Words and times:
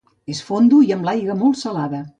És 0.35 0.39
fondo 0.47 0.79
i 0.87 0.89
amb 0.97 1.11
aigua 1.15 1.37
molt 1.45 1.63
salada. 1.65 2.05